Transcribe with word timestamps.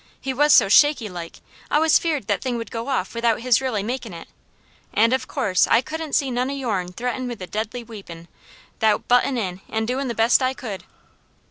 He 0.19 0.33
was 0.33 0.51
so 0.51 0.67
shaky 0.67 1.09
like, 1.09 1.41
I 1.69 1.77
was 1.77 1.99
'feered 1.99 2.25
that 2.25 2.41
thing 2.41 2.57
would 2.57 2.71
go 2.71 2.87
off 2.87 3.13
without 3.13 3.41
his 3.41 3.61
really 3.61 3.83
makin' 3.83 4.15
it, 4.15 4.27
and 4.91 5.13
of 5.13 5.27
course 5.27 5.67
I 5.67 5.81
couldn't 5.81 6.15
see 6.15 6.31
none 6.31 6.49
of 6.49 6.57
yourn 6.57 6.91
threatened 6.91 7.27
with 7.27 7.39
a 7.39 7.45
deadly 7.45 7.83
weepon, 7.83 8.27
'thout 8.79 9.07
buttin' 9.07 9.37
in 9.37 9.61
and 9.69 9.87
doin' 9.87 10.07
the 10.07 10.15
best 10.15 10.41
I 10.41 10.55
could." 10.55 10.85